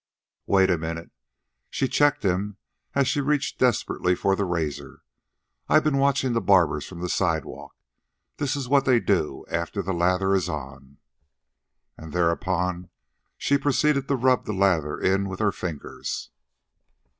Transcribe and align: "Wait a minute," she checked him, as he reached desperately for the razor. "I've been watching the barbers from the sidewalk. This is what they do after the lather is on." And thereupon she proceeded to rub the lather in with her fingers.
"Wait 0.47 0.67
a 0.71 0.79
minute," 0.79 1.11
she 1.69 1.87
checked 1.87 2.23
him, 2.25 2.57
as 2.95 3.13
he 3.13 3.21
reached 3.21 3.59
desperately 3.59 4.15
for 4.15 4.35
the 4.35 4.45
razor. 4.45 5.03
"I've 5.69 5.83
been 5.83 5.99
watching 5.99 6.33
the 6.33 6.41
barbers 6.41 6.87
from 6.87 7.01
the 7.01 7.07
sidewalk. 7.07 7.75
This 8.37 8.55
is 8.55 8.67
what 8.67 8.85
they 8.85 8.99
do 8.99 9.45
after 9.47 9.83
the 9.83 9.93
lather 9.93 10.33
is 10.33 10.49
on." 10.49 10.97
And 11.99 12.13
thereupon 12.13 12.89
she 13.37 13.59
proceeded 13.59 14.07
to 14.07 14.15
rub 14.15 14.45
the 14.45 14.53
lather 14.53 14.97
in 14.99 15.29
with 15.29 15.39
her 15.39 15.51
fingers. 15.51 16.31